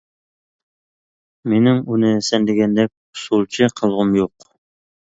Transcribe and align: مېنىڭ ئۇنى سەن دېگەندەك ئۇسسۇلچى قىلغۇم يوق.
مېنىڭ 1.53 1.83
ئۇنى 1.85 2.11
سەن 2.31 2.49
دېگەندەك 2.53 2.91
ئۇسسۇلچى 2.93 3.73
قىلغۇم 3.81 4.21
يوق. 4.25 4.53